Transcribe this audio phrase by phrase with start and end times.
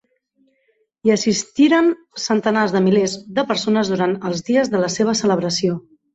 [1.07, 1.91] Hi assistiren
[2.23, 5.79] centenars de milers de persones durant els dies de la seva celebració.